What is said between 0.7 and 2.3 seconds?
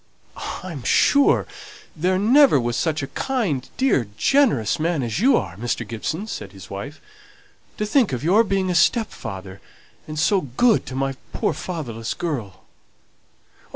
sure there